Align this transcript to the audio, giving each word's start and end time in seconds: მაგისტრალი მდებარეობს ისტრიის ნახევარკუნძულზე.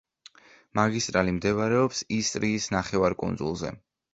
მაგისტრალი 0.79 1.35
მდებარეობს 1.35 2.01
ისტრიის 2.17 2.69
ნახევარკუნძულზე. 2.77 3.75